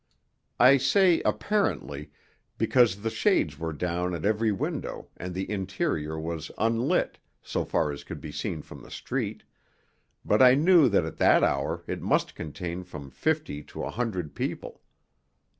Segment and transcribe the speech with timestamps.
[0.59, 2.09] I say apparently,
[2.57, 7.91] because the shades were down at every window and the interior was unlit, so far
[7.91, 9.43] as could be seen from the street;
[10.25, 14.33] but I knew that at that hour it must contain from fifty to a hundred
[14.33, 14.81] people.